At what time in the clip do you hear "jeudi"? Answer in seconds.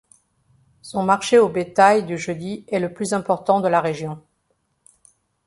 2.17-2.65